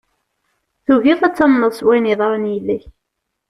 Tugiḍ 0.85 1.19
ad 1.23 1.35
tamneḍ 1.35 1.73
s 1.79 1.81
wayen 1.85 2.09
yeḍran 2.09 2.49
yid-k. 2.51 2.83